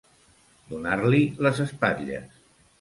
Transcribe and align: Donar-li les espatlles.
Donar-li 0.71 1.21
les 1.49 1.63
espatlles. 1.69 2.45